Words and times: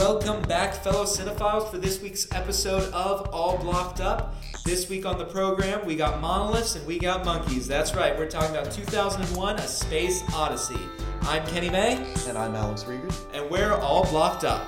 Welcome 0.00 0.40
back, 0.48 0.72
fellow 0.72 1.04
cinephiles, 1.04 1.70
for 1.70 1.76
this 1.76 2.00
week's 2.00 2.26
episode 2.32 2.90
of 2.94 3.28
All 3.34 3.58
Blocked 3.58 4.00
Up. 4.00 4.34
This 4.64 4.88
week 4.88 5.04
on 5.04 5.18
the 5.18 5.26
program, 5.26 5.84
we 5.84 5.94
got 5.94 6.22
monoliths 6.22 6.74
and 6.74 6.86
we 6.86 6.98
got 6.98 7.22
monkeys. 7.26 7.68
That's 7.68 7.94
right, 7.94 8.16
we're 8.18 8.26
talking 8.26 8.56
about 8.56 8.72
2001 8.72 9.56
A 9.56 9.68
Space 9.68 10.22
Odyssey. 10.34 10.80
I'm 11.24 11.46
Kenny 11.48 11.68
May, 11.68 11.96
And 12.26 12.38
I'm 12.38 12.54
Alex 12.54 12.84
Rieger. 12.84 13.14
and 13.34 13.50
we're 13.50 13.74
all 13.74 14.04
blocked 14.04 14.44
up. 14.44 14.64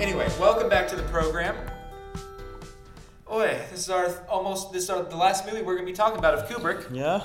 Anyway, 0.00 0.28
welcome 0.40 0.68
back 0.68 0.88
to 0.88 0.96
the 0.96 1.04
program. 1.04 1.54
Oi, 3.30 3.56
this 3.70 3.78
is 3.78 3.90
our 3.90 4.08
almost 4.28 4.72
this 4.72 4.82
is 4.82 4.90
our, 4.90 5.04
the 5.04 5.16
last 5.16 5.46
movie 5.46 5.62
we're 5.62 5.76
going 5.76 5.86
to 5.86 5.92
be 5.92 5.96
talking 5.96 6.18
about 6.18 6.34
of 6.34 6.48
Kubrick. 6.48 6.92
Yeah? 6.92 7.24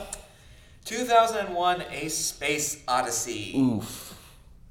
2001 0.89 1.83
A 1.91 2.09
Space 2.09 2.83
Odyssey. 2.87 3.53
Oof. 3.55 4.17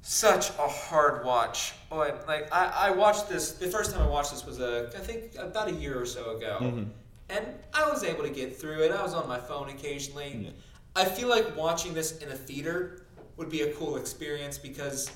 Such 0.01 0.49
a 0.49 0.67
hard 0.67 1.23
watch. 1.23 1.73
Boy, 1.89 2.13
like 2.27 2.53
I, 2.53 2.87
I 2.87 2.91
watched 2.91 3.29
this 3.29 3.53
the 3.53 3.67
first 3.67 3.93
time 3.93 4.01
I 4.01 4.07
watched 4.07 4.31
this 4.31 4.45
was 4.45 4.59
a 4.59 4.91
I 4.93 4.99
think 4.99 5.35
about 5.37 5.69
a 5.69 5.73
year 5.73 5.97
or 5.97 6.05
so 6.05 6.35
ago. 6.35 6.57
Mm-hmm. 6.61 6.83
And 7.29 7.45
I 7.73 7.89
was 7.89 8.03
able 8.03 8.23
to 8.23 8.29
get 8.29 8.59
through 8.59 8.83
it. 8.83 8.91
I 8.91 9.01
was 9.01 9.13
on 9.13 9.29
my 9.29 9.39
phone 9.39 9.69
occasionally. 9.69 10.41
Yeah. 10.43 10.49
I 10.93 11.05
feel 11.05 11.29
like 11.29 11.55
watching 11.55 11.93
this 11.93 12.17
in 12.17 12.29
a 12.29 12.35
theater 12.35 13.05
would 13.37 13.49
be 13.49 13.61
a 13.61 13.71
cool 13.75 13.95
experience 13.95 14.57
because 14.57 15.09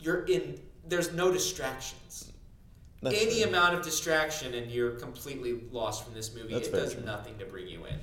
you're 0.00 0.24
in 0.24 0.58
there's 0.88 1.12
no 1.12 1.30
distractions. 1.30 2.32
That's 3.02 3.20
Any 3.20 3.40
fair. 3.40 3.48
amount 3.48 3.74
of 3.74 3.82
distraction 3.82 4.54
and 4.54 4.70
you're 4.70 4.92
completely 4.92 5.60
lost 5.70 6.04
from 6.04 6.14
this 6.14 6.34
movie. 6.34 6.54
That's 6.54 6.68
it 6.68 6.72
does 6.72 6.94
true. 6.94 7.04
nothing 7.04 7.36
to 7.40 7.44
bring 7.44 7.68
you 7.68 7.84
in 7.84 7.98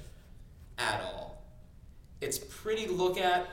at 0.77 1.01
all. 1.01 1.42
It's 2.23 2.39
pretty 2.39 2.87
look 2.87 3.17
at. 3.17 3.47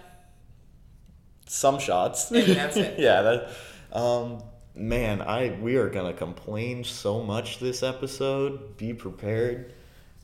Some 1.46 1.78
shots. 1.78 2.30
And 2.32 2.46
that's 2.56 2.76
it. 2.76 2.98
yeah, 2.98 3.22
that 3.22 3.48
um 3.92 4.42
man, 4.74 5.20
I 5.20 5.58
we 5.60 5.76
are 5.76 5.88
gonna 5.88 6.12
complain 6.12 6.84
so 6.84 7.22
much 7.22 7.58
this 7.58 7.82
episode. 7.82 8.76
Be 8.76 8.94
prepared. 8.94 9.72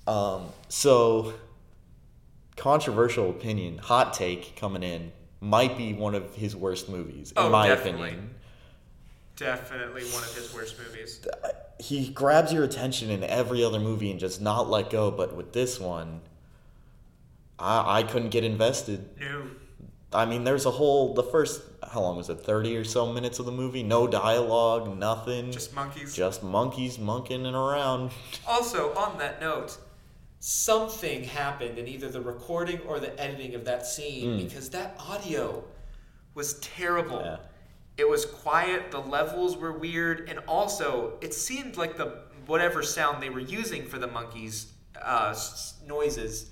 Um 0.06 0.47
so 0.69 1.34
controversial 2.56 3.30
opinion, 3.30 3.78
hot 3.78 4.14
take 4.14 4.56
coming 4.56 4.83
in, 4.83 5.12
might 5.41 5.77
be 5.77 5.92
one 5.92 6.14
of 6.14 6.34
his 6.34 6.56
worst 6.56 6.88
movies, 6.88 7.33
in 7.33 7.38
Oh, 7.38 7.50
my 7.50 7.69
definitely. 7.69 8.08
opinion. 8.08 8.31
Definitely 9.36 10.05
one 10.05 10.22
of 10.22 10.34
his 10.34 10.55
worst 10.55 10.77
movies. 10.78 11.20
he 11.78 12.08
grabs 12.08 12.53
your 12.55 12.64
attention 12.64 13.10
in 13.10 13.22
every 13.22 13.62
other 13.62 13.78
movie 13.78 14.10
and 14.10 14.19
just 14.19 14.41
not 14.41 14.70
let 14.70 14.88
go. 14.88 15.10
But 15.10 15.36
with 15.36 15.53
this 15.53 15.78
one, 15.78 16.22
I 17.59 17.99
I 17.99 18.03
couldn't 18.03 18.31
get 18.31 18.45
invested. 18.45 19.09
No. 19.21 19.47
I 20.12 20.25
mean, 20.25 20.45
there's 20.45 20.67
a 20.67 20.71
whole 20.71 21.15
the 21.15 21.23
first 21.23 21.62
how 21.93 22.01
long 22.03 22.17
was 22.17 22.29
it? 22.31 22.41
Thirty 22.41 22.77
or 22.77 22.85
so 22.85 23.12
minutes 23.12 23.39
of 23.39 23.47
the 23.47 23.53
movie, 23.53 23.83
no 23.83 24.07
dialogue, 24.07 24.97
nothing, 24.99 25.53
Just 25.53 25.75
monkeys. 25.75 26.15
just 26.15 26.43
monkeys 26.43 26.99
monkeying 26.99 27.47
around. 27.47 28.11
Also, 28.47 28.95
on 28.95 29.19
that 29.19 29.41
note, 29.41 29.77
something 30.41 31.25
happened 31.25 31.79
in 31.79 31.89
either 31.89 32.09
the 32.09 32.21
recording 32.21 32.81
or 32.87 33.01
the 33.01 33.19
editing 33.21 33.55
of 33.55 33.65
that 33.65 33.87
scene 33.87 34.39
Mm. 34.39 34.45
because 34.45 34.71
that 34.71 34.97
audio 34.99 35.65
was 36.34 36.55
terrible. 36.61 37.21
Yeah. 37.25 37.37
It 37.97 38.09
was 38.09 38.27
quiet, 38.27 38.91
the 38.91 39.01
levels 39.01 39.57
were 39.57 39.73
weird, 39.73 40.29
and 40.29 40.39
also 40.47 41.15
it 41.23 41.33
seemed 41.33 41.77
like 41.77 41.97
the 41.97 42.19
whatever 42.47 42.83
sound 42.83 43.23
they 43.23 43.31
were 43.31 43.41
using 43.41 43.87
for 43.87 43.99
the 43.99 44.07
monkeys' 44.07 44.67
uh, 45.03 45.29
s- 45.31 45.75
noises 45.87 46.51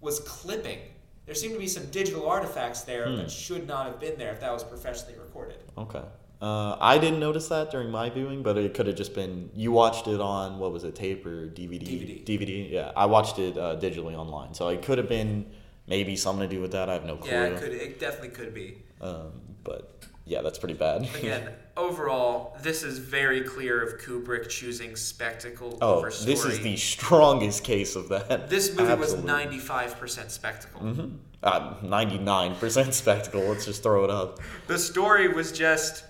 was 0.00 0.20
clipping. 0.20 0.78
There 1.26 1.34
seemed 1.34 1.54
to 1.54 1.58
be 1.60 1.66
some 1.68 1.86
digital 1.90 2.26
artifacts 2.28 2.82
there 2.82 3.06
Hmm. 3.08 3.16
that 3.16 3.30
should 3.30 3.66
not 3.66 3.86
have 3.86 4.00
been 4.00 4.16
there 4.18 4.32
if 4.32 4.40
that 4.40 4.52
was 4.52 4.64
professionally 4.64 5.18
recorded. 5.18 5.58
Okay. 5.76 6.02
Uh, 6.40 6.76
I 6.80 6.98
didn't 6.98 7.18
notice 7.18 7.48
that 7.48 7.70
during 7.72 7.90
my 7.90 8.10
viewing, 8.10 8.42
but 8.44 8.56
it 8.56 8.72
could 8.72 8.86
have 8.86 8.94
just 8.96 9.12
been 9.14 9.50
you 9.54 9.72
watched 9.72 10.06
it 10.06 10.20
on 10.20 10.58
what 10.60 10.72
was 10.72 10.84
it, 10.84 10.94
tape 10.94 11.26
or 11.26 11.48
DVD? 11.48 11.80
DVD. 11.84 12.24
DVD. 12.24 12.70
Yeah, 12.70 12.92
I 12.96 13.06
watched 13.06 13.38
it 13.40 13.58
uh, 13.58 13.76
digitally 13.76 14.14
online, 14.16 14.54
so 14.54 14.68
it 14.68 14.80
could 14.82 14.98
have 14.98 15.08
been 15.08 15.46
maybe 15.88 16.14
something 16.14 16.48
to 16.48 16.54
do 16.54 16.60
with 16.62 16.70
that. 16.72 16.88
I 16.88 16.92
have 16.92 17.04
no 17.04 17.16
clue. 17.16 17.30
Yeah, 17.32 17.44
it 17.46 17.60
could. 17.60 17.72
It 17.72 17.98
definitely 17.98 18.28
could 18.30 18.54
be. 18.54 18.78
Um, 19.00 19.32
but 19.64 20.04
yeah, 20.28 20.42
that's 20.42 20.58
pretty 20.58 20.74
bad. 20.74 21.08
Again, 21.16 21.48
overall, 21.76 22.56
this 22.62 22.82
is 22.82 22.98
very 22.98 23.40
clear 23.40 23.82
of 23.82 23.98
Kubrick 23.98 24.48
choosing 24.48 24.94
spectacle 24.94 25.78
oh, 25.80 25.96
over 25.96 26.10
story. 26.10 26.34
this 26.34 26.44
is 26.44 26.60
the 26.60 26.76
strongest 26.76 27.64
case 27.64 27.96
of 27.96 28.08
that. 28.10 28.50
This 28.50 28.70
movie 28.76 28.92
Absolutely. 28.92 29.16
was 29.16 29.24
ninety-five 29.24 29.98
percent 29.98 30.30
spectacle. 30.30 30.82
Mm-hmm. 30.82 31.16
Uh, 31.40 31.74
99% 31.84 32.92
spectacle. 32.92 33.40
Let's 33.42 33.64
just 33.64 33.84
throw 33.84 34.02
it 34.02 34.10
up. 34.10 34.40
The 34.66 34.76
story 34.76 35.28
was 35.28 35.52
just 35.52 36.02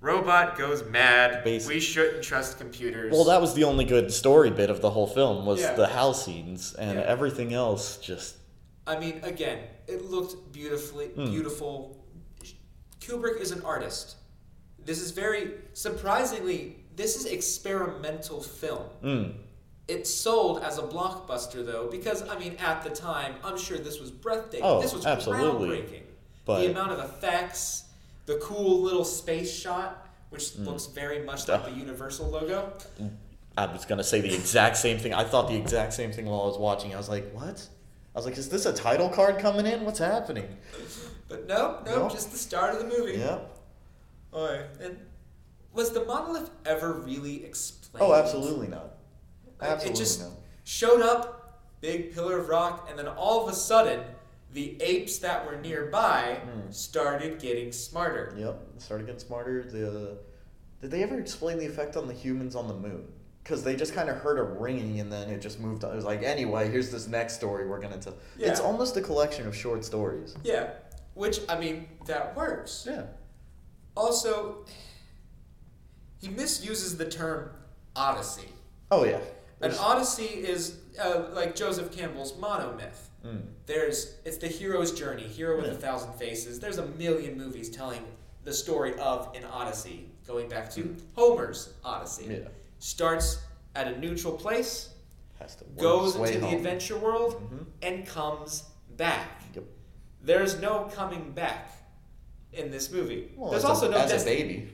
robot 0.00 0.58
goes 0.58 0.84
mad. 0.90 1.44
Basi- 1.44 1.68
we 1.68 1.78
shouldn't 1.78 2.22
trust 2.24 2.58
computers. 2.58 3.12
Well, 3.12 3.24
that 3.24 3.40
was 3.40 3.54
the 3.54 3.62
only 3.62 3.84
good 3.84 4.12
story 4.12 4.50
bit 4.50 4.70
of 4.70 4.80
the 4.80 4.90
whole 4.90 5.06
film 5.06 5.46
was 5.46 5.60
Yeah. 5.60 5.74
the 5.74 5.86
Hal's 5.86 6.24
scenes, 6.24 6.74
and 6.74 6.98
Yeah. 6.98 7.04
everything 7.04 7.54
else 7.54 7.96
just 7.98 8.36
I 8.84 8.98
mean, 8.98 9.20
again, 9.22 9.60
it 9.86 10.10
looked 10.10 10.52
beautifully 10.52 11.06
Hmm. 11.06 11.26
beautiful. 11.26 12.01
Kubrick 13.02 13.40
is 13.40 13.50
an 13.50 13.62
artist. 13.62 14.16
This 14.84 15.00
is 15.00 15.10
very 15.10 15.52
surprisingly. 15.74 16.76
This 16.96 17.16
is 17.16 17.24
experimental 17.26 18.42
film. 18.42 18.84
mm, 19.02 19.34
It 19.88 20.06
sold 20.06 20.62
as 20.62 20.78
a 20.78 20.82
blockbuster 20.82 21.64
though, 21.64 21.88
because 21.90 22.26
I 22.28 22.38
mean, 22.38 22.56
at 22.58 22.82
the 22.84 22.90
time, 22.90 23.34
I'm 23.44 23.58
sure 23.58 23.78
this 23.78 24.00
was 24.00 24.10
breathtaking. 24.10 24.64
Oh, 24.64 24.80
this 24.80 24.92
was 24.94 25.06
absolutely. 25.06 25.68
groundbreaking. 25.78 26.02
But- 26.44 26.60
the 26.60 26.70
amount 26.70 26.92
of 26.92 26.98
effects, 27.00 27.84
the 28.26 28.36
cool 28.36 28.80
little 28.82 29.04
space 29.04 29.52
shot, 29.52 30.06
which 30.30 30.50
Hmm. 30.52 30.64
looks 30.64 30.86
very 30.86 31.22
much 31.24 31.48
like 31.48 31.64
the 31.64 31.72
Universal 31.72 32.28
logo. 32.30 32.72
I 33.56 33.66
was 33.66 33.84
gonna 33.84 34.04
say 34.04 34.20
the 34.20 34.32
exact 34.34 34.76
same 34.76 34.98
thing. 34.98 35.12
I 35.12 35.24
thought 35.24 35.48
the 35.48 35.56
exact 35.56 35.92
same 35.92 36.10
thing 36.12 36.26
while 36.26 36.42
I 36.42 36.46
was 36.46 36.58
watching. 36.58 36.94
I 36.94 36.96
was 36.96 37.08
like, 37.10 37.30
"What?" 37.32 37.68
I 38.14 38.18
was 38.18 38.26
like, 38.26 38.36
"Is 38.36 38.48
this 38.48 38.66
a 38.66 38.72
title 38.72 39.08
card 39.08 39.38
coming 39.38 39.66
in? 39.66 39.84
What's 39.84 39.98
happening?" 39.98 40.56
But 41.28 41.46
no, 41.46 41.80
no, 41.86 41.96
No. 42.04 42.08
just 42.10 42.30
the 42.30 42.38
start 42.38 42.74
of 42.74 42.80
the 42.80 42.86
movie. 42.98 43.18
Yeah. 43.18 43.38
Oi. 44.34 44.66
And 44.80 44.98
was 45.72 45.92
the 45.92 46.04
monolith 46.04 46.50
ever 46.66 46.92
really 46.92 47.44
explained? 47.44 48.06
Oh, 48.06 48.14
absolutely 48.14 48.68
not. 48.68 48.96
Absolutely 49.60 49.92
it 49.92 49.96
just 49.96 50.20
not. 50.20 50.30
showed 50.64 51.00
up, 51.00 51.62
big 51.80 52.12
pillar 52.14 52.38
of 52.38 52.48
rock, 52.48 52.86
and 52.90 52.98
then 52.98 53.08
all 53.08 53.46
of 53.46 53.50
a 53.52 53.56
sudden, 53.56 54.04
the 54.52 54.76
apes 54.82 55.18
that 55.18 55.46
were 55.46 55.56
nearby 55.56 56.38
Hmm. 56.44 56.70
started 56.70 57.38
getting 57.40 57.72
smarter. 57.72 58.34
Yep. 58.36 58.60
Started 58.78 59.06
getting 59.06 59.20
smarter. 59.20 59.62
The 59.64 60.18
did 60.82 60.90
they 60.90 61.02
ever 61.02 61.18
explain 61.18 61.58
the 61.58 61.66
effect 61.66 61.96
on 61.96 62.08
the 62.08 62.12
humans 62.14 62.56
on 62.56 62.66
the 62.68 62.74
moon? 62.74 63.10
Because 63.42 63.64
they 63.64 63.74
just 63.74 63.92
kind 63.92 64.08
of 64.08 64.16
heard 64.18 64.38
a 64.38 64.42
ringing 64.42 65.00
and 65.00 65.10
then 65.10 65.28
it 65.28 65.40
just 65.40 65.58
moved 65.58 65.82
on. 65.84 65.92
It 65.92 65.96
was 65.96 66.04
like, 66.04 66.22
anyway, 66.22 66.70
here's 66.70 66.90
this 66.92 67.08
next 67.08 67.34
story 67.34 67.66
we're 67.68 67.80
gonna 67.80 67.98
tell. 67.98 68.14
It's 68.38 68.60
almost 68.60 68.96
a 68.96 69.00
collection 69.00 69.46
of 69.48 69.56
short 69.56 69.84
stories. 69.84 70.36
Yeah, 70.44 70.70
which 71.14 71.40
I 71.48 71.58
mean 71.58 71.88
that 72.06 72.36
works. 72.36 72.86
Yeah. 72.88 73.04
Also, 73.96 74.64
he 76.20 76.28
misuses 76.28 76.96
the 76.96 77.04
term 77.08 77.50
odyssey. 77.96 78.48
Oh 78.90 79.04
yeah. 79.04 79.18
An 79.60 79.72
odyssey 79.74 80.24
is 80.24 80.78
uh, 81.00 81.24
like 81.32 81.54
Joseph 81.54 81.90
Campbell's 81.96 82.32
monomyth. 82.34 83.08
Mm. 83.24 83.42
There's 83.66 84.16
it's 84.24 84.36
the 84.36 84.48
hero's 84.48 84.92
journey, 84.92 85.22
hero 85.24 85.56
with 85.56 85.66
Yeah. 85.66 85.72
a 85.72 85.76
thousand 85.76 86.12
faces. 86.14 86.58
There's 86.60 86.78
a 86.78 86.86
million 86.86 87.36
movies 87.36 87.68
telling 87.70 88.02
the 88.44 88.52
story 88.52 88.94
of 88.98 89.34
an 89.36 89.44
odyssey, 89.44 90.10
going 90.26 90.48
back 90.48 90.70
to 90.74 90.96
Homer's 91.14 91.74
Odyssey. 91.84 92.26
Yeah. 92.28 92.48
Starts 92.92 93.38
at 93.76 93.86
a 93.86 93.96
neutral 94.00 94.32
place, 94.32 94.88
Has 95.38 95.54
to 95.54 95.64
goes 95.78 96.16
into 96.16 96.40
the 96.40 96.46
home. 96.46 96.54
adventure 96.56 96.98
world, 96.98 97.40
Mhm. 97.40 97.66
and 97.80 98.04
comes 98.04 98.64
back. 98.96 99.40
Yep. 99.54 99.62
There's 100.20 100.60
no 100.60 100.90
coming 100.92 101.30
back 101.30 101.70
in 102.52 102.72
this 102.72 102.90
movie. 102.90 103.30
Well, 103.36 103.52
There's 103.52 103.62
also 103.64 103.86
a, 103.86 103.92
no 103.92 103.98
as 103.98 104.22
a 104.22 104.24
baby. 104.24 104.72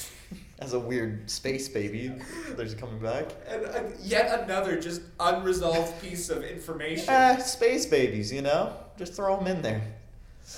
as 0.60 0.74
a 0.74 0.78
weird 0.78 1.28
space 1.28 1.68
baby, 1.68 2.12
there's 2.50 2.76
coming 2.76 3.00
back. 3.00 3.26
And 3.48 3.64
uh, 3.66 3.82
yet 4.00 4.42
another 4.44 4.80
just 4.80 5.02
unresolved 5.18 6.00
piece 6.00 6.30
of 6.30 6.44
information. 6.44 7.06
Ah, 7.08 7.36
space 7.38 7.84
babies, 7.84 8.30
you 8.32 8.42
know. 8.42 8.72
Just 8.96 9.14
throw 9.14 9.36
them 9.36 9.48
in 9.48 9.60
there. 9.60 9.82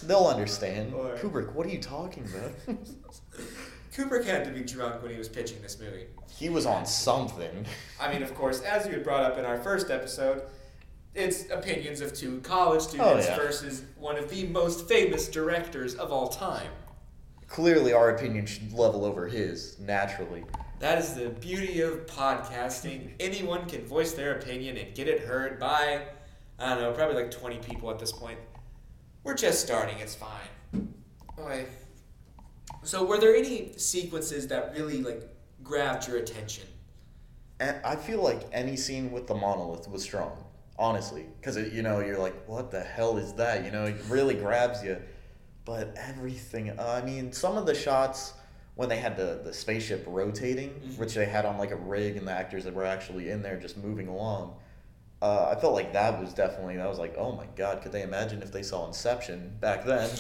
They'll 0.02 0.26
understand. 0.26 0.93
Or- 0.93 1.17
Kubrick, 1.17 1.55
what 1.55 1.67
are 1.67 1.70
you 1.70 1.81
talking 1.81 2.25
about? 2.26 2.76
Kubrick 3.93 4.25
had 4.25 4.44
to 4.47 4.50
be 4.50 4.61
drunk 4.61 5.03
when 5.03 5.12
he 5.12 5.19
was 5.19 5.29
pitching 5.29 5.61
this 5.62 5.79
movie. 5.79 6.06
he 6.31 6.49
was 6.49 6.65
on 6.67 6.87
something. 6.87 7.67
I 8.00 8.11
mean, 8.12 8.23
of 8.23 8.35
course, 8.35 8.62
as 8.62 8.87
you 8.87 8.93
had 8.93 9.05
brought 9.05 9.23
up 9.23 9.37
in 9.39 9.44
our 9.44 9.59
first 9.59 9.91
episode, 9.91 10.43
it's 11.15 11.50
opinions 11.50 12.00
of 12.00 12.15
two 12.15 12.41
college 12.41 12.81
students 12.83 13.27
Oh, 13.27 13.31
yeah. 13.31 13.37
versus 13.37 13.83
one 13.99 14.17
of 14.17 14.31
the 14.31 14.47
most 14.47 14.89
famous 14.89 15.29
directors 15.29 15.94
of 15.97 16.11
all 16.11 16.29
time. 16.29 16.71
Clearly, 17.49 17.93
our 17.93 18.11
opinion 18.17 18.47
should 18.47 18.73
level 18.73 19.05
over 19.05 19.29
his 19.29 19.79
naturally. 19.79 20.43
That 20.79 20.99
is 20.99 21.12
the 21.15 21.29
beauty 21.29 21.83
of 21.83 22.06
podcasting. 22.06 23.11
Anyone 23.21 23.69
can 23.69 23.85
voice 23.85 24.12
their 24.15 24.39
opinion 24.39 24.79
and 24.79 24.94
get 24.94 25.06
it 25.06 25.21
heard 25.21 25.61
by, 25.61 26.03
I 26.59 26.71
don't 26.71 26.81
know, 26.83 26.93
probably 26.93 27.17
like 27.23 27.31
20 27.31 27.59
people 27.59 27.91
at 27.91 27.99
this 27.99 28.11
point. 28.11 28.39
We're 29.23 29.35
just 29.35 29.61
starting. 29.65 29.99
It's 29.99 30.15
fine. 30.17 30.89
So, 32.85 33.05
were 33.05 33.19
there 33.19 33.35
any 33.35 33.73
sequences 33.76 34.49
that 34.49 34.73
really 34.75 35.03
like 35.03 35.29
grabbed 35.62 36.09
your 36.09 36.17
attention? 36.19 36.64
And 37.61 37.76
I 37.85 37.94
feel 37.97 38.23
like 38.23 38.43
any 38.53 38.76
scene 38.76 39.12
with 39.12 39.26
the 39.26 39.35
monolith 39.35 39.88
was 39.88 40.03
strong, 40.03 40.37
honestly, 40.79 41.26
because 41.41 41.56
you 41.73 41.82
know 41.82 42.00
you're 42.00 42.19
like, 42.19 42.35
what 42.49 42.70
the 42.70 42.81
hell 42.81 43.19
is 43.19 43.35
that? 43.35 43.64
You 43.64 43.70
know, 43.70 43.85
it 43.85 43.97
really 44.09 44.35
grabs 44.35 44.82
you. 44.82 45.00
But 45.64 45.94
everything, 45.97 46.70
uh, 46.70 47.00
I 47.00 47.06
mean, 47.06 47.32
some 47.32 47.56
of 47.56 47.67
the 47.67 47.75
shots 47.75 48.32
when 48.75 48.88
they 48.88 48.97
had 48.97 49.17
the, 49.17 49.41
the 49.44 49.53
spaceship 49.53 50.03
rotating, 50.08 50.70
Mhm. 50.70 50.99
which 50.99 51.15
they 51.15 51.26
had 51.26 51.44
on 51.44 51.56
like 51.58 51.70
a 51.70 51.76
rig, 51.76 52.17
and 52.17 52.26
the 52.26 52.32
actors 52.32 52.65
that 52.65 52.75
were 52.75 52.87
actually 52.87 53.31
in 53.31 53.43
there 53.43 53.56
just 53.58 53.76
moving 53.76 54.08
along. 54.08 54.56
Uh, 55.20 55.55
I 55.56 55.61
felt 55.61 55.75
like 55.75 55.93
that 55.93 56.20
was 56.20 56.32
definitely. 56.35 56.81
I 56.81 56.88
was 56.88 56.99
like, 56.99 57.15
oh 57.17 57.31
my 57.32 57.47
god, 57.55 57.81
could 57.82 57.93
they 57.93 58.03
imagine 58.03 58.43
if 58.43 58.50
they 58.50 58.62
saw 58.65 58.87
Inception 58.88 59.56
back 59.61 59.85
then? 59.85 60.11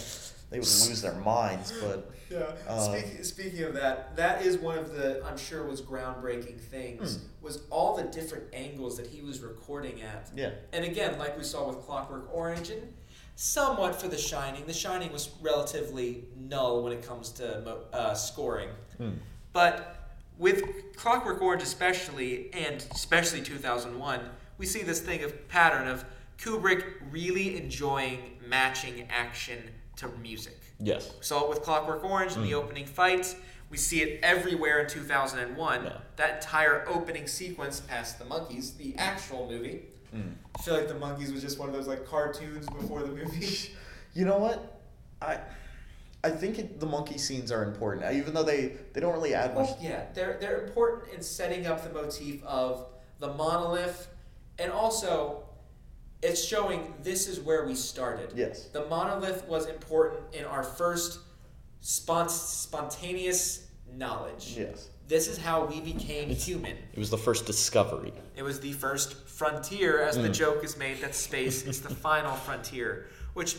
They 0.52 0.58
would 0.58 0.66
lose 0.68 1.00
their 1.02 1.14
minds. 1.14 1.72
But 1.82 2.10
Yeah. 2.30 2.52
Uh, 2.68 2.78
speaking, 2.80 3.24
speaking 3.24 3.62
of 3.64 3.74
that, 3.74 4.16
that 4.16 4.42
is 4.46 4.56
one 4.58 4.78
of 4.78 4.94
the 4.94 5.22
I'm 5.26 5.36
sure 5.36 5.64
was 5.66 5.82
groundbreaking 5.82 6.58
things 6.60 7.16
Hmm. 7.16 7.22
was 7.42 7.60
all 7.70 7.96
the 7.96 8.04
different 8.04 8.44
angles 8.54 8.96
that 8.98 9.06
he 9.06 9.20
was 9.22 9.40
recording 9.40 10.00
at. 10.02 10.30
yeah, 10.34 10.50
And 10.72 10.84
again, 10.84 11.18
like 11.18 11.36
we 11.36 11.44
saw 11.44 11.68
with 11.68 11.80
Clockwork 11.84 12.28
Orange 12.32 12.70
and 12.70 12.92
somewhat 13.36 14.00
for 14.00 14.08
The 14.08 14.16
Shining, 14.18 14.64
The 14.66 14.72
Shining 14.72 15.12
was 15.12 15.30
relatively 15.42 16.24
null 16.36 16.82
when 16.82 16.92
it 16.92 17.02
comes 17.06 17.30
to 17.32 17.46
uh, 17.92 18.14
scoring. 18.14 18.68
Hmm. 18.98 19.10
But 19.52 19.96
with 20.38 20.62
Clockwork 20.96 21.40
Orange, 21.42 21.62
especially, 21.62 22.52
and 22.54 22.84
especially 22.94 23.42
2001, 23.42 24.20
we 24.58 24.64
see 24.66 24.82
this 24.82 25.00
thing 25.00 25.22
of 25.24 25.48
pattern 25.48 25.86
of 25.88 26.04
Kubrick 26.38 26.84
really 27.10 27.56
enjoying 27.58 28.38
matching 28.46 29.06
action 29.10 29.58
to 29.96 30.08
music. 30.22 30.58
yes, 30.78 31.12
We 31.18 31.24
saw 31.24 31.44
it 31.44 31.48
with 31.50 31.62
Clockwork 31.62 32.02
Orange 32.04 32.34
in 32.36 32.42
the 32.42 32.52
Mm. 32.52 32.62
opening 32.64 32.86
fight. 32.86 33.36
We 33.70 33.76
see 33.76 34.02
it 34.02 34.20
everywhere 34.22 34.80
in 34.80 34.88
2001. 34.88 35.84
Yeah. 35.84 35.98
That 36.16 36.36
entire 36.42 36.86
opening 36.88 37.26
sequence 37.26 37.80
past 37.80 38.18
the 38.18 38.24
monkeys, 38.24 38.72
the 38.74 38.94
actual 38.98 39.48
movie. 39.48 39.84
Mm. 40.14 40.34
I 40.58 40.62
feel 40.62 40.74
like 40.74 40.88
the 40.88 40.94
monkeys 40.94 41.32
was 41.32 41.40
just 41.40 41.58
one 41.58 41.68
of 41.68 41.74
those 41.74 41.86
like 41.86 42.04
cartoons 42.06 42.66
before 42.68 43.00
the 43.02 43.08
movie. 43.12 43.70
You 44.14 44.26
know 44.26 44.36
what? 44.36 44.78
I 45.22 45.38
I 46.22 46.28
think 46.30 46.58
it, 46.58 46.78
the 46.78 46.84
monkey 46.86 47.16
scenes 47.16 47.50
are 47.50 47.64
important, 47.64 48.14
even 48.14 48.34
though 48.34 48.42
they 48.42 48.76
they 48.92 49.00
don't 49.00 49.14
really 49.14 49.32
add 49.32 49.54
much. 49.54 49.68
Well, 49.70 49.78
yeah, 49.80 50.04
they're 50.12 50.36
they're 50.38 50.64
important 50.66 51.14
in 51.14 51.22
setting 51.22 51.66
up 51.66 51.82
the 51.82 51.88
motif 51.98 52.44
of 52.44 52.84
the 53.20 53.28
monolith, 53.32 54.08
and 54.58 54.70
also 54.70 55.41
it's 56.22 56.42
showing 56.42 56.94
this 57.02 57.26
is 57.28 57.40
where 57.40 57.66
we 57.66 57.74
started. 57.74 58.32
Yes. 58.34 58.66
The 58.66 58.86
monolith 58.86 59.46
was 59.48 59.66
important 59.66 60.20
in 60.32 60.44
our 60.44 60.62
first 60.62 61.18
spont- 61.82 62.30
spontaneous 62.30 63.66
knowledge. 63.94 64.54
Yes. 64.56 64.88
This 65.08 65.26
is 65.28 65.36
how 65.36 65.64
we 65.66 65.80
became 65.80 66.28
human. 66.30 66.76
It 66.92 66.98
was 66.98 67.10
the 67.10 67.18
first 67.18 67.44
discovery. 67.44 68.12
It 68.36 68.42
was 68.42 68.60
the 68.60 68.72
first 68.72 69.14
frontier, 69.28 70.00
as 70.00 70.16
the 70.16 70.28
Mm. 70.28 70.34
joke 70.34 70.64
is 70.64 70.76
made 70.78 71.00
that 71.02 71.14
space 71.14 71.66
is 71.66 71.82
the 71.82 71.94
final 71.94 72.34
frontier. 72.34 73.08
Which 73.34 73.56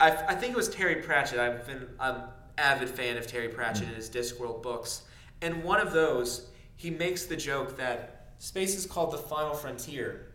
I, 0.00 0.10
I 0.10 0.34
think 0.34 0.54
it 0.54 0.56
was 0.56 0.68
Terry 0.68 0.96
Pratchett. 0.96 1.38
I've 1.38 1.66
been 1.66 1.86
I'm 2.00 2.14
an 2.16 2.22
avid 2.58 2.88
fan 2.88 3.16
of 3.16 3.26
Terry 3.26 3.48
Pratchett 3.48 3.86
and 3.88 3.96
his 3.96 4.08
Discworld 4.10 4.62
books. 4.62 5.02
And 5.42 5.62
one 5.62 5.80
of 5.80 5.92
those, 5.92 6.48
he 6.76 6.90
makes 6.90 7.26
the 7.26 7.36
joke 7.36 7.76
that 7.76 8.32
space 8.38 8.74
is 8.76 8.86
called 8.86 9.12
the 9.12 9.18
final 9.18 9.54
frontier. 9.54 10.32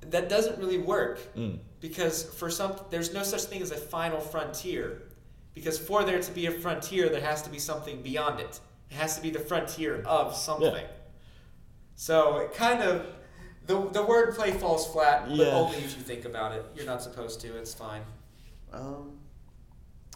That 0.00 0.28
doesn't 0.28 0.58
really 0.58 0.78
work 0.78 1.18
Mm. 1.34 1.58
because 1.80 2.22
for 2.24 2.50
some 2.50 2.74
there's 2.90 3.12
no 3.12 3.22
such 3.22 3.44
thing 3.44 3.62
as 3.62 3.70
a 3.70 3.76
final 3.76 4.20
frontier. 4.20 5.02
Because 5.54 5.78
for 5.78 6.04
there 6.04 6.20
to 6.20 6.32
be 6.32 6.46
a 6.46 6.50
frontier, 6.52 7.08
there 7.08 7.20
has 7.20 7.42
to 7.42 7.50
be 7.50 7.58
something 7.58 8.00
beyond 8.02 8.38
it. 8.40 8.60
It 8.90 8.94
has 8.94 9.16
to 9.16 9.22
be 9.22 9.30
the 9.30 9.40
frontier 9.40 10.02
of 10.06 10.34
something. 10.36 10.86
So 11.96 12.38
it 12.38 12.54
kind 12.54 12.82
of 12.82 13.06
the 13.66 13.74
the 13.90 14.04
wordplay 14.04 14.54
falls 14.58 14.86
flat, 14.92 15.28
but 15.28 15.36
Yeah. 15.36 15.54
only 15.54 15.78
if 15.78 15.96
you 15.96 16.02
think 16.02 16.24
about 16.24 16.52
it. 16.52 16.64
You're 16.74 16.86
not 16.86 17.02
supposed 17.02 17.40
to. 17.40 17.56
It's 17.58 17.74
fine. 17.74 18.02
Um, 18.72 19.18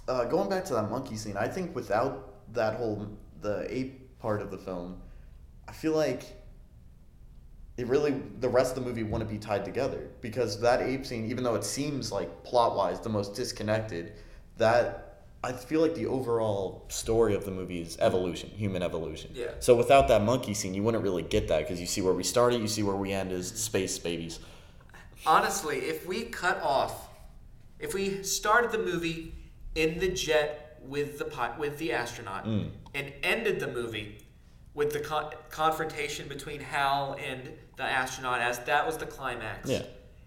uh, 0.08 0.24
going 0.26 0.48
back 0.48 0.64
to 0.66 0.74
that 0.74 0.90
monkey 0.90 1.16
scene, 1.16 1.36
I 1.36 1.48
think 1.48 1.74
without 1.74 2.52
that 2.54 2.76
whole 2.76 3.08
the 3.40 3.66
ape 3.68 4.18
part 4.20 4.40
of 4.40 4.50
the 4.50 4.58
film, 4.58 5.02
I 5.66 5.72
feel 5.72 5.92
like 5.94 6.22
it 7.76 7.86
really 7.86 8.14
the 8.40 8.48
rest 8.48 8.76
of 8.76 8.82
the 8.84 8.88
movie 8.88 9.02
wouldn't 9.02 9.30
be 9.30 9.38
tied 9.38 9.64
together 9.64 10.08
because 10.20 10.60
that 10.60 10.80
ape 10.82 11.06
scene, 11.06 11.30
even 11.30 11.42
though 11.44 11.54
it 11.54 11.64
seems 11.64 12.12
like 12.12 12.44
plot 12.44 12.76
wise 12.76 13.00
the 13.00 13.08
most 13.08 13.34
disconnected, 13.34 14.12
that 14.58 15.24
I 15.44 15.52
feel 15.52 15.80
like 15.80 15.94
the 15.94 16.06
overall 16.06 16.84
story 16.88 17.34
of 17.34 17.44
the 17.44 17.50
movie 17.50 17.80
is 17.80 17.96
evolution, 17.98 18.50
human 18.50 18.82
evolution. 18.82 19.30
Yeah. 19.34 19.48
So 19.60 19.74
without 19.74 20.06
that 20.08 20.22
monkey 20.22 20.54
scene, 20.54 20.72
you 20.74 20.82
wouldn't 20.84 21.02
really 21.02 21.22
get 21.24 21.48
that 21.48 21.60
because 21.60 21.80
you 21.80 21.86
see 21.86 22.00
where 22.00 22.12
we 22.12 22.22
started, 22.22 22.60
you 22.60 22.68
see 22.68 22.82
where 22.84 22.94
we 22.94 23.10
end 23.12 23.32
as 23.32 23.48
space 23.48 23.98
babies. 23.98 24.38
Honestly, 25.26 25.78
if 25.78 26.06
we 26.06 26.24
cut 26.24 26.60
off, 26.62 27.08
if 27.78 27.94
we 27.94 28.22
started 28.22 28.70
the 28.70 28.78
movie 28.78 29.34
in 29.74 29.98
the 29.98 30.08
jet 30.08 30.80
with 30.84 31.18
the 31.18 31.24
pi- 31.24 31.56
with 31.58 31.78
the 31.78 31.92
astronaut 31.92 32.44
Mm. 32.44 32.70
and 32.94 33.12
ended 33.22 33.60
the 33.60 33.68
movie 33.68 34.18
with 34.74 34.92
the 34.92 35.00
con- 35.00 35.32
confrontation 35.50 36.28
between 36.28 36.60
Hal 36.60 37.16
and 37.24 37.50
the 37.76 37.82
astronaut 37.82 38.40
as 38.40 38.58
that 38.60 38.86
was 38.86 38.96
the 38.96 39.06
climax. 39.06 39.68
Yeah. 39.68 39.82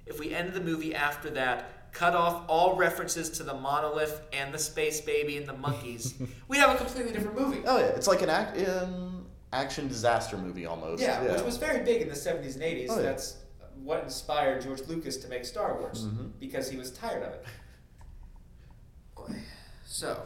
If 0.05 0.19
we 0.19 0.33
ended 0.33 0.53
the 0.53 0.61
movie 0.61 0.93
after 0.93 1.29
that, 1.31 1.91
cut 1.91 2.13
off 2.13 2.43
all 2.47 2.75
references 2.75 3.29
to 3.31 3.43
the 3.43 3.53
monolith 3.53 4.21
and 4.33 4.53
the 4.53 4.59
space 4.59 5.01
baby 5.01 5.37
and 5.37 5.47
the 5.47 5.53
monkeys, 5.57 6.13
we'd 6.47 6.57
have 6.59 6.75
a 6.75 6.77
completely 6.77 7.11
different 7.11 7.39
movie. 7.39 7.61
Oh 7.65 7.77
yeah, 7.79 7.85
it's 7.85 8.07
like 8.07 8.21
an 8.21 8.29
act, 8.29 8.57
um, 8.69 9.25
action 9.53 9.87
disaster 9.87 10.37
movie 10.37 10.65
almost. 10.65 11.01
Yeah, 11.01 11.21
which 11.31 11.41
was 11.41 11.57
very 11.57 11.83
big 11.83 12.01
in 12.01 12.09
the 12.09 12.13
70s 12.15 12.53
and 12.55 12.63
80s. 12.63 12.87
Oh, 12.89 12.95
yeah. 12.97 13.01
That's 13.03 13.37
what 13.81 14.03
inspired 14.03 14.61
George 14.61 14.81
Lucas 14.87 15.17
to 15.17 15.27
make 15.27 15.43
Star 15.45 15.79
Wars 15.79 16.05
Mhm. 16.05 16.31
because 16.39 16.69
he 16.69 16.77
was 16.77 16.91
tired 16.91 17.23
of 17.23 17.33
it. 17.33 17.45
So, 19.87 20.23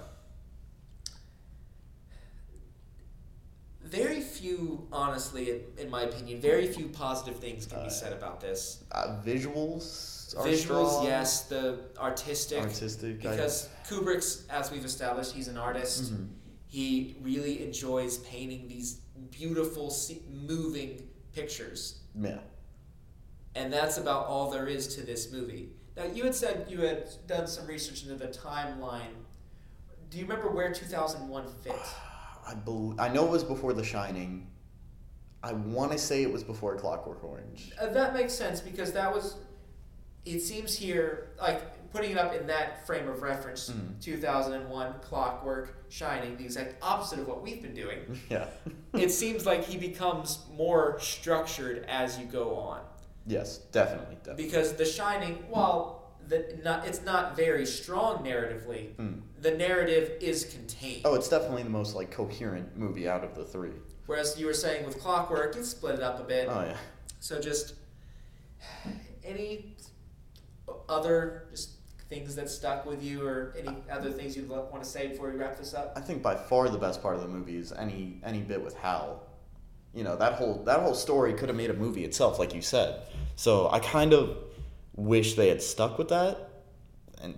very 3.89 4.21
few, 4.21 4.87
honestly, 4.91 5.49
in, 5.51 5.61
in 5.85 5.89
my 5.89 6.03
opinion, 6.03 6.39
very 6.41 6.67
few 6.67 6.87
positive 6.89 7.39
things 7.39 7.65
can 7.65 7.79
be 7.81 7.87
Uh, 7.87 7.89
said 7.89 8.13
about 8.13 8.39
this. 8.41 8.83
uh, 8.91 9.19
visuals. 9.25 10.37
Are 10.37 10.45
Visuals, 10.45 10.59
strong, 10.59 11.05
yes, 11.05 11.41
the 11.43 11.79
artistic. 11.97 12.59
Artistic. 12.61 13.25
I- 13.25 13.31
because 13.31 13.67
Kubrick's, 13.87 14.43
as 14.49 14.69
we've 14.71 14.85
established, 14.85 15.31
he's 15.33 15.47
an 15.47 15.57
artist. 15.57 16.13
Mhm. 16.13 16.27
He 16.67 17.17
really 17.21 17.63
enjoys 17.65 18.19
painting 18.19 18.67
these 18.67 18.97
beautiful, 19.31 19.91
moving 20.29 21.09
pictures. 21.33 21.99
Yeah. 22.15 22.39
And 23.55 23.73
that's 23.73 23.97
about 23.97 24.27
all 24.27 24.51
there 24.51 24.67
is 24.67 24.93
to 24.95 25.01
this 25.01 25.31
movie. 25.31 25.71
Now, 25.97 26.03
you 26.05 26.23
had 26.23 26.35
said 26.35 26.67
you 26.69 26.81
had 26.81 27.09
done 27.25 27.47
some 27.47 27.65
research 27.65 28.03
into 28.03 28.15
the 28.15 28.27
timeline. 28.27 29.15
Do 30.11 30.17
you 30.19 30.23
remember 30.25 30.49
where 30.51 30.71
2001 30.71 31.47
fit? 31.63 31.75
I 32.49 32.55
bel 32.55 32.95
I 32.97 33.09
know 33.09 33.25
it 33.25 33.31
was 33.31 33.43
before 33.43 33.73
The 33.73 33.83
Shining. 33.83 34.47
I 35.43 35.53
want 35.53 35.91
to 35.93 35.97
say 35.97 36.23
it 36.23 36.31
was 36.33 36.43
before 36.43 36.75
Clockwork 36.75 37.23
Orange. 37.23 37.71
Uh, 37.79 37.87
that 37.87 38.13
makes 38.13 38.33
sense 38.33 38.59
because 38.59 38.91
that 38.93 39.13
was. 39.13 39.37
It 40.25 40.41
seems 40.41 40.75
here, 40.75 41.29
like 41.39 41.91
putting 41.93 42.11
it 42.11 42.17
up 42.17 42.35
in 42.35 42.45
that 42.47 42.85
frame 42.85 43.07
of 43.07 43.21
reference, 43.21 43.69
Mhm. 43.69 43.99
2001, 44.01 44.95
Clockwork, 45.01 45.85
Shining, 45.89 46.35
the 46.37 46.43
exact 46.43 46.75
opposite 46.83 47.19
of 47.19 47.27
what 47.27 47.41
we've 47.41 47.61
been 47.61 47.73
doing. 47.73 47.99
Yeah. 48.29 48.47
it 48.93 49.09
seems 49.11 49.45
like 49.45 49.63
he 49.63 49.77
becomes 49.77 50.39
more 50.55 50.99
structured 50.99 51.85
as 51.87 52.19
you 52.19 52.25
go 52.25 52.55
on. 52.55 52.81
yes, 53.25 53.59
definitely, 53.71 54.15
definitely. 54.17 54.43
Because 54.43 54.73
The 54.73 54.85
Shining, 54.85 55.35
while 55.49 55.98
the, 56.29 56.59
not, 56.63 56.85
it's 56.87 57.01
not 57.03 57.35
very 57.35 57.65
strong 57.65 58.23
narratively, 58.23 58.95
Mm. 58.95 59.21
the 59.41 59.51
narrative 59.51 60.11
is 60.21 60.45
contained. 60.45 61.01
Oh, 61.05 61.15
it's 61.15 61.27
definitely 61.29 61.63
the 61.63 61.69
most 61.69 61.95
like 61.95 62.11
coherent 62.11 62.77
movie 62.77 63.07
out 63.09 63.23
of 63.23 63.35
the 63.35 63.43
three. 63.43 63.71
Whereas 64.05 64.39
you 64.39 64.45
were 64.45 64.53
saying 64.53 64.85
with 64.85 64.99
Clockwork, 64.99 65.55
it 65.55 65.65
split 65.65 65.95
it 65.95 66.01
up 66.03 66.19
a 66.19 66.23
bit. 66.23 66.47
Oh 66.49 66.61
yeah. 66.61 66.77
So 67.19 67.39
just 67.39 67.73
any 69.23 69.75
other 70.87 71.45
just 71.51 71.71
things 72.09 72.35
that 72.35 72.49
stuck 72.49 72.85
with 72.85 73.03
you, 73.03 73.23
or 73.25 73.53
any 73.57 73.75
other 73.91 74.09
things 74.11 74.35
you'd 74.35 74.49
want 74.49 74.81
to 74.83 74.89
say 74.89 75.07
before 75.07 75.29
we 75.29 75.37
wrap 75.37 75.57
this 75.57 75.73
up? 75.75 75.93
I 75.95 76.01
think 76.01 76.23
by 76.23 76.35
far 76.35 76.67
the 76.69 76.77
best 76.77 77.01
part 77.03 77.15
of 77.15 77.21
the 77.21 77.27
movie 77.27 77.57
is 77.57 77.71
any 77.71 78.19
any 78.23 78.39
bit 78.41 78.63
with 78.63 78.75
Hal. 78.77 79.23
You 79.93 80.03
know 80.03 80.15
that 80.15 80.33
whole 80.33 80.63
that 80.65 80.79
whole 80.81 80.95
story 80.95 81.33
could 81.33 81.49
have 81.49 81.55
made 81.57 81.69
a 81.69 81.73
movie 81.75 82.03
itself, 82.03 82.39
like 82.39 82.53
you 82.55 82.61
said. 82.61 83.03
So 83.35 83.69
I 83.69 83.79
kind 83.79 84.13
of 84.13 84.37
wish 84.99 85.35
they 85.35 85.47
had 85.49 85.61
stuck 85.61 85.97
with 85.97 86.09
that, 86.09 86.49
and 87.21 87.37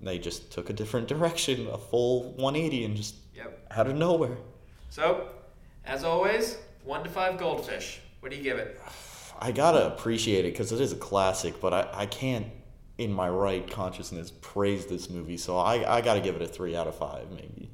they 0.00 0.18
just 0.18 0.50
took 0.52 0.70
a 0.70 0.72
different 0.72 1.08
direction, 1.14 1.66
a 1.68 1.78
full 1.78 2.32
180, 2.34 2.84
and 2.84 2.96
just 2.96 3.16
Yep. 3.34 3.66
out 3.70 3.86
of 3.86 3.96
nowhere. 3.96 4.36
So, 4.90 5.28
as 5.86 6.04
always, 6.04 6.58
one 6.84 7.02
to 7.02 7.08
five 7.10 7.38
goldfish. 7.38 8.00
What 8.20 8.30
do 8.30 8.36
you 8.36 8.42
give 8.42 8.58
it? 8.58 8.78
I 9.40 9.50
gotta 9.52 9.86
appreciate 9.86 10.44
it 10.44 10.52
because 10.52 10.70
it 10.70 10.80
is 10.80 10.92
a 10.92 10.96
classic, 10.96 11.60
but 11.60 11.72
I, 11.72 11.88
I 11.92 12.06
can't 12.06 12.46
in 12.98 13.10
my 13.12 13.28
right 13.28 13.68
consciousness 13.68 14.30
praise 14.42 14.86
this 14.86 15.08
movie. 15.10 15.36
So 15.38 15.56
I, 15.58 15.96
I 15.96 16.00
got 16.02 16.14
to 16.14 16.20
give 16.20 16.36
it 16.36 16.42
a 16.42 16.46
three 16.46 16.76
out 16.76 16.86
of 16.86 16.94
five, 16.94 17.30
maybe. 17.30 17.70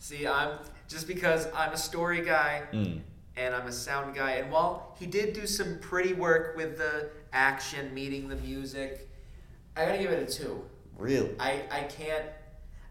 See, 0.00 0.26
I'm 0.26 0.58
just 0.88 1.06
because 1.06 1.46
I'm 1.54 1.72
a 1.72 1.76
story 1.76 2.24
guy 2.24 2.62
Mm. 2.72 3.00
and 3.36 3.54
I'm 3.54 3.66
a 3.68 3.72
sound 3.72 4.14
guy, 4.16 4.32
and 4.32 4.50
while 4.50 4.96
he 4.98 5.06
did 5.06 5.34
do 5.34 5.46
some 5.46 5.78
pretty 5.80 6.14
work 6.14 6.56
with 6.56 6.78
the 6.78 7.10
action, 7.34 7.92
meeting 7.92 8.28
the 8.28 8.36
music, 8.36 9.10
I 9.76 9.84
gotta 9.84 9.98
give 9.98 10.10
it 10.12 10.28
a 10.28 10.32
two. 10.32 10.64
Really? 10.96 11.34
I, 11.38 11.62
I 11.70 11.80
can't 11.82 12.26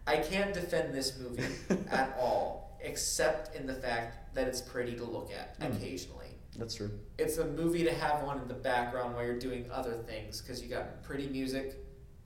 I 0.06 0.18
can't 0.18 0.52
defend 0.52 0.92
this 0.94 1.18
movie 1.18 1.44
at 1.90 2.14
all, 2.20 2.78
except 2.82 3.56
in 3.56 3.66
the 3.66 3.72
fact 3.74 4.34
that 4.34 4.46
it's 4.46 4.60
pretty 4.60 4.94
to 4.96 5.04
look 5.04 5.30
at 5.32 5.58
Mm. 5.60 5.74
occasionally. 5.76 6.26
That's 6.58 6.74
true. 6.74 6.90
It's 7.18 7.38
a 7.38 7.46
movie 7.46 7.82
to 7.84 7.92
have 7.92 8.22
on 8.28 8.40
in 8.42 8.46
the 8.46 8.54
background 8.54 9.14
while 9.16 9.24
you're 9.24 9.38
doing 9.38 9.66
other 9.72 9.94
things 10.06 10.40
because 10.40 10.62
you 10.62 10.68
got 10.68 11.02
pretty 11.02 11.26
music 11.28 11.76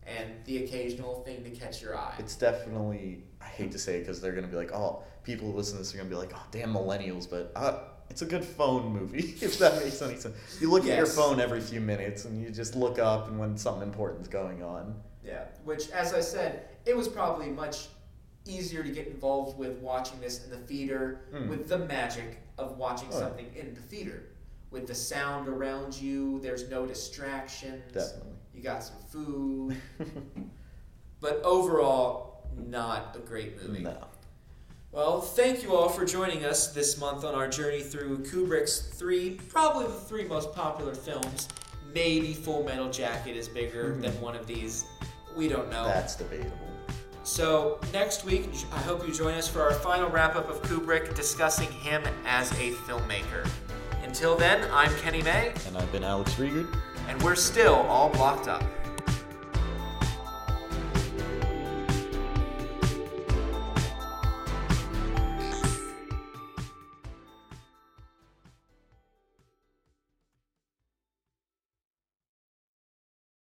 and 0.07 0.29
the 0.45 0.65
occasional 0.65 1.23
thing 1.23 1.45
to 1.45 1.51
catch 1.51 1.81
your 1.81 1.97
eye. 1.97 2.15
It's 2.19 2.35
definitely, 2.35 3.23
I 3.41 3.47
hate 3.47 3.71
to 3.73 3.79
say 3.79 3.97
it 3.97 4.01
because 4.01 4.21
they're 4.21 4.33
going 4.33 4.45
to 4.45 4.51
be 4.51 4.57
like, 4.57 4.73
oh, 4.73 5.03
people 5.23 5.51
who 5.51 5.57
listen 5.57 5.75
to 5.77 5.79
this 5.83 5.95
are 5.95 5.99
going 5.99 6.09
to 6.11 6.15
be 6.15 6.19
like, 6.21 6.33
oh, 6.35 6.43
damn 6.51 6.75
millennials, 6.75 7.29
but 7.31 7.53
uh, 7.57 7.79
it's 8.11 8.23
a 8.23 8.27
good 8.27 8.45
phone 8.45 8.93
movie, 8.93 9.37
if 9.41 9.59
that 9.59 9.83
makes 9.83 10.01
any 10.03 10.17
sense. 10.17 10.35
You 10.61 10.71
look 10.71 10.87
at 10.87 10.97
your 10.97 11.07
phone 11.07 11.41
every 11.41 11.61
few 11.61 11.81
minutes 11.81 12.25
and 12.25 12.43
you 12.43 12.51
just 12.51 12.75
look 12.77 12.99
up 12.99 13.29
and 13.29 13.39
when 13.39 13.57
something 13.57 13.83
important's 13.83 14.29
going 14.29 14.63
on. 14.63 14.95
Yeah, 15.25 15.45
which, 15.65 15.91
as 15.91 16.15
I 16.15 16.21
said, 16.21 16.69
it 16.87 16.97
was 16.97 17.07
probably 17.09 17.49
much 17.49 17.89
easier 18.47 18.83
to 18.83 18.89
get 18.91 19.07
involved 19.09 19.59
with 19.59 19.77
watching 19.79 20.19
this 20.21 20.45
in 20.45 20.51
the 20.51 20.57
theater 20.57 21.21
Mm. 21.35 21.49
with 21.49 21.69
the 21.69 21.79
magic 21.79 22.39
of 22.57 22.79
watching 22.79 23.09
Oh, 23.13 23.19
something 23.21 23.47
in 23.55 23.75
the 23.75 23.81
theater. 23.81 24.23
With 24.71 24.87
the 24.87 24.95
sound 24.95 25.49
around 25.49 25.95
you, 26.01 26.41
there's 26.41 26.69
no 26.71 26.87
distractions. 26.87 27.83
Definitely. 27.93 28.33
You 28.55 28.63
got 28.63 28.83
some 28.85 28.97
food. 29.11 29.77
but 31.21 31.43
overall, 31.43 32.47
not 32.57 33.15
a 33.17 33.21
great 33.21 33.63
movie. 33.63 33.83
no. 33.83 33.97
Well, 34.91 35.21
thank 35.21 35.63
you 35.63 35.75
all 35.77 35.89
for 35.89 36.05
joining 36.05 36.45
us 36.45 36.69
this 36.73 36.99
month 36.99 37.25
on 37.25 37.35
our 37.35 37.47
journey 37.49 37.83
through 37.83 38.19
Kubrick's 38.19 38.79
three, 38.81 39.39
probably 39.49 39.87
the 39.87 39.93
three 39.93 40.25
most 40.25 40.53
popular 40.55 40.95
films. 40.95 41.49
Maybe 41.95 42.33
Full 42.35 42.65
Metal 42.65 42.91
Jacket 42.91 43.37
is 43.37 43.49
bigger 43.49 43.95
Mhm. 43.95 44.03
than 44.03 44.21
one 44.21 44.35
of 44.35 44.47
these. 44.47 44.85
We 45.37 45.49
don't 45.49 45.71
know. 45.71 45.85
That's 45.85 46.17
debatable. 46.17 46.57
So, 47.23 47.79
next 47.93 48.25
week, 48.25 48.49
I 48.73 48.79
hope 48.79 49.07
you 49.07 49.13
join 49.13 49.35
us 49.35 49.47
for 49.47 49.61
our 49.63 49.75
final 49.75 50.09
wrap 50.09 50.35
up 50.37 50.49
of 50.49 50.63
Kubrick 50.63 51.15
discussing 51.15 51.71
him 51.71 52.03
as 52.27 52.51
a 52.53 52.73
filmmaker. 52.87 53.47
Until 54.05 54.37
then, 54.37 54.67
I'm 54.73 54.95
Kenny 54.97 55.23
May, 55.23 55.53
And 55.67 55.77
I've 55.77 55.93
been 55.93 56.05
Alex 56.05 56.33
Rieger. 56.35 56.67
and 57.09 57.23
we're 57.23 57.35
still 57.35 57.75
all 57.75 58.09
blocked 58.09 58.49
up. 58.49 58.65